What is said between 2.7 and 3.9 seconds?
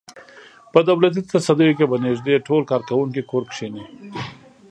کارکوونکي کور کېني.